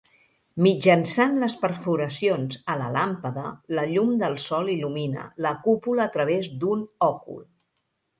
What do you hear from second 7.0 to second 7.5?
òcul.